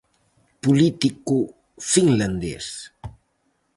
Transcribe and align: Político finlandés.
Político 0.63 1.37
finlandés. 1.91 2.65